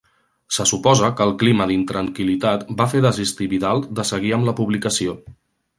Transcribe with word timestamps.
Se 0.55 0.63
suposa 0.69 1.09
que 1.19 1.27
el 1.29 1.33
clima 1.43 1.67
d'intranquil·litat 1.73 2.65
va 2.81 2.89
fer 2.95 3.03
desistir 3.09 3.53
Vidal 3.55 3.87
de 4.01 4.11
seguir 4.15 4.37
amb 4.39 4.51
la 4.51 4.61
publicació. 4.63 5.19